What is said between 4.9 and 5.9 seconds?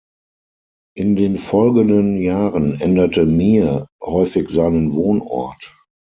Wohnort.